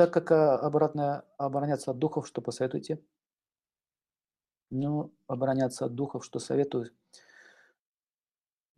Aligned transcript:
Так 0.00 0.14
как 0.14 0.30
а, 0.30 0.58
обратно 0.58 1.26
обороняться 1.36 1.90
от 1.90 1.98
духов, 1.98 2.26
что 2.26 2.40
посоветуете? 2.40 3.04
Ну, 4.70 5.12
обороняться 5.26 5.84
от 5.84 5.94
духов, 5.94 6.24
что 6.24 6.38
советую? 6.38 6.90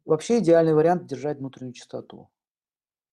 Вообще 0.04 0.40
идеальный 0.40 0.74
вариант 0.74 1.06
держать 1.06 1.38
внутреннюю 1.38 1.74
чистоту. 1.74 2.28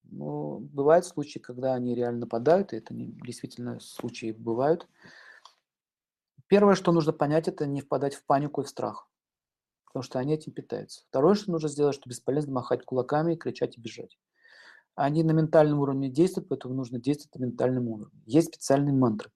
Но 0.02 0.58
бывают 0.58 1.06
случаи, 1.06 1.38
когда 1.38 1.76
они 1.76 1.94
реально 1.94 2.22
нападают, 2.22 2.74
и 2.74 2.78
это 2.78 2.96
не, 2.96 3.12
действительно 3.12 3.80
случаи 3.80 4.32
бывают. 4.32 4.88
Первое, 6.48 6.74
что 6.74 6.92
нужно 6.92 7.14
понять, 7.14 7.48
это 7.48 7.68
не 7.68 7.82
впадать 7.82 8.16
в 8.16 8.26
панику 8.26 8.62
и 8.62 8.66
в 8.66 8.70
страх, 8.70 9.08
потому 9.86 10.02
что 10.02 10.18
они 10.18 10.34
этим 10.34 10.52
питаются. 10.52 11.04
Второе, 11.10 11.36
что 11.36 11.52
нужно 11.52 11.70
сделать, 11.70 11.94
что 11.94 12.10
бесполезно 12.10 12.54
махать 12.54 12.84
кулаками, 12.86 13.36
кричать 13.36 13.78
и 13.78 13.82
бежать. 13.82 14.18
Они 14.96 15.24
на 15.24 15.32
ментальном 15.32 15.80
уровне 15.80 16.10
действуют, 16.10 16.50
поэтому 16.50 16.74
нужно 16.74 17.00
действовать 17.00 17.36
на 17.36 17.46
ментальном 17.46 17.88
уровне. 17.88 18.22
Есть 18.26 18.50
специальные 18.50 18.94
мантры. 18.94 19.32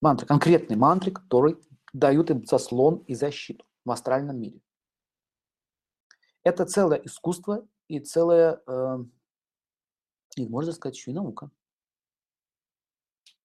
Мантры, 0.00 0.26
конкретные 0.26 0.76
мантры, 0.76 1.10
которые 1.10 1.56
дают 1.92 2.30
им 2.30 2.44
заслон 2.44 2.98
и 3.06 3.14
защиту 3.14 3.64
в 3.84 3.90
астральном 3.90 4.40
мире. 4.40 4.60
Это 6.42 6.66
целое 6.66 6.98
искусство 6.98 7.66
и 7.88 8.00
целая, 8.00 8.62
э, 8.66 8.98
и 10.36 10.46
можно 10.46 10.72
сказать, 10.72 10.96
еще 10.96 11.10
и 11.10 11.14
наука. 11.14 11.50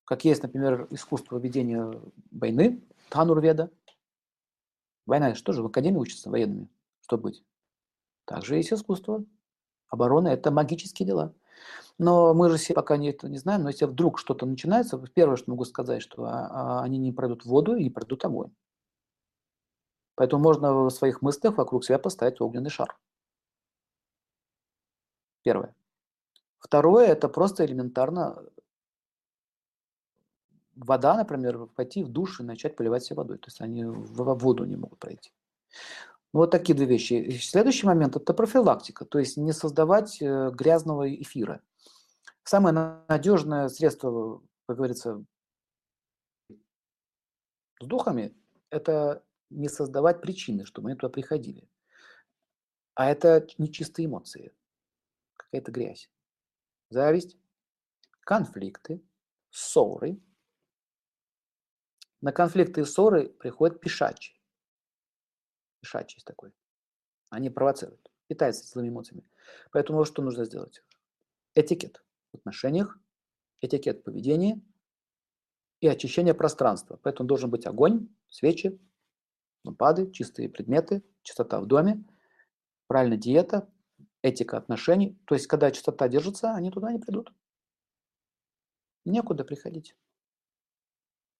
Как 0.05 0.25
есть, 0.25 0.43
например, 0.43 0.87
искусство 0.91 1.37
ведения 1.37 2.01
войны, 2.31 2.83
Танурведа. 3.09 3.71
Война 5.05 5.35
что 5.35 5.53
же 5.53 5.63
в 5.63 5.67
академии 5.67 5.97
учатся 5.97 6.29
военными, 6.29 6.69
что 7.01 7.17
быть. 7.17 7.43
Также 8.25 8.55
есть 8.55 8.71
искусство. 8.73 9.25
Оборона– 9.93 10.27
это 10.29 10.49
магические 10.49 11.05
дела. 11.05 11.33
Но 11.99 12.33
мы 12.33 12.49
же 12.49 12.57
все 12.57 12.73
пока 12.73 12.97
не, 12.97 13.11
это 13.11 13.29
не 13.29 13.37
знаем, 13.37 13.61
но 13.61 13.69
если 13.69 13.85
вдруг 13.85 14.17
что-то 14.17 14.47
начинается, 14.47 14.97
первое, 15.13 15.37
что 15.37 15.51
могу 15.51 15.65
сказать, 15.65 16.01
что 16.01 16.25
а, 16.25 16.47
а, 16.49 16.83
они 16.83 16.97
не 16.97 17.11
пройдут 17.11 17.45
воду 17.45 17.75
и 17.75 17.83
не 17.83 17.91
пройдут 17.91 18.25
огонь. 18.25 18.51
Поэтому 20.15 20.41
можно 20.41 20.73
в 20.73 20.89
своих 20.89 21.21
мыслях 21.21 21.57
вокруг 21.57 21.85
себя 21.85 21.99
поставить 21.99 22.41
огненный 22.41 22.71
шар. 22.71 22.97
Первое. 25.43 25.75
Второе– 26.57 27.07
это 27.07 27.29
просто 27.29 27.63
элементарно 27.63 28.43
вода, 30.75 31.15
например, 31.15 31.67
пойти 31.67 32.03
в 32.03 32.09
душ 32.09 32.39
и 32.39 32.43
начать 32.43 32.75
поливать 32.75 33.03
себя 33.03 33.17
водой. 33.17 33.37
То 33.37 33.49
есть 33.49 33.61
они 33.61 33.85
в 33.85 34.33
воду 34.39 34.65
не 34.65 34.75
могут 34.75 34.97
пройти. 34.97 35.31
Вот 36.33 36.49
такие 36.49 36.73
две 36.75 36.87
вещи. 36.87 37.29
Следующий 37.39 37.85
момент– 37.85 38.15
это 38.17 38.33
профилактика, 38.33 39.05
то 39.05 39.19
есть 39.19 39.37
не 39.37 39.53
создавать 39.53 40.19
э, 40.19 40.49
грязного 40.49 41.07
эфира. 41.13 41.61
Самое 42.43 43.03
надежное 43.07 43.69
средство, 43.69 44.41
как 44.65 44.77
говорится, 44.77 45.23
с 47.79 47.85
духами– 47.85 48.35
это 48.71 49.23
не 49.51 49.69
создавать 49.69 50.21
причины, 50.21 50.65
чтобы 50.65 50.89
они 50.89 50.97
туда 50.97 51.11
приходили. 51.11 51.69
А 52.95 53.11
это 53.11 53.47
нечистые 53.59 54.07
эмоции, 54.07 54.51
какая-то 55.37 55.71
грязь, 55.71 56.09
зависть, 56.89 57.37
конфликты, 58.21 59.03
ссоры. 59.51 60.19
На 62.21 62.31
конфликты 62.31 62.81
и 62.81 62.85
ссоры 62.85 63.29
приходят 63.29 63.79
пешачи. 63.79 64.42
Есть 65.91 66.25
такой. 66.25 66.53
Они 67.29 67.49
провоцируют, 67.49 68.11
питаются 68.27 68.65
злыми 68.67 68.89
эмоциями. 68.89 69.27
Поэтому 69.71 70.05
что 70.05 70.21
нужно 70.21 70.45
сделать? 70.45 70.83
Этикет 71.55 72.03
в 72.31 72.37
отношениях, 72.37 72.99
этикет 73.61 74.03
поведения 74.03 74.61
и 75.81 75.87
очищение 75.87 76.33
пространства. 76.33 76.99
Поэтому 77.03 77.27
должен 77.27 77.49
быть 77.49 77.65
огонь, 77.65 78.07
свечи, 78.29 78.79
лампады, 79.63 80.11
чистые 80.11 80.49
предметы, 80.49 81.03
чистота 81.23 81.59
в 81.59 81.65
доме, 81.65 82.03
правильная 82.87 83.17
диета, 83.17 83.69
этика 84.21 84.57
отношений. 84.57 85.19
То 85.25 85.35
есть, 85.35 85.47
когда 85.47 85.71
чистота 85.71 86.07
держится, 86.07 86.53
они 86.53 86.71
туда 86.71 86.91
не 86.91 86.99
придут. 86.99 87.33
Некуда 89.05 89.43
приходить. 89.43 89.95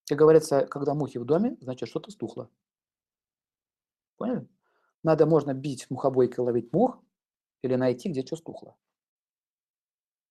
Как 0.08 0.18
говорится, 0.18 0.66
когда 0.66 0.94
мухи 0.94 1.18
в 1.18 1.26
доме, 1.26 1.58
значит, 1.62 1.88
что-то 1.88 2.12
стухло. 2.12 2.50
Поняли? 4.18 4.48
Надо, 5.04 5.26
можно 5.26 5.54
бить 5.54 5.90
мухобойкой, 5.90 6.46
ловить 6.46 6.72
мух, 6.74 7.04
или 7.62 7.76
найти, 7.76 8.10
где 8.10 8.26
что 8.26 8.36
стухло. 8.36 8.76